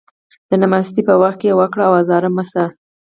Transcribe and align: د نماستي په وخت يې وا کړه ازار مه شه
د 0.49 0.51
نماستي 0.61 1.01
په 1.09 1.13
وخت 1.21 1.39
يې 1.47 1.51
وا 1.57 1.67
کړه 1.73 1.85
ازار 1.99 2.23
مه 2.35 2.43
شه 2.51 2.65